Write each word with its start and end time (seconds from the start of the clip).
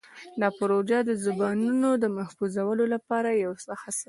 دا 0.41 0.47
پروژه 0.59 0.99
د 1.05 1.11
زبانونو 1.25 1.89
د 2.03 2.05
محفوظولو 2.17 2.83
لپاره 2.93 3.29
یوه 3.43 3.55
هڅه 3.61 3.73
ده. 3.93 3.95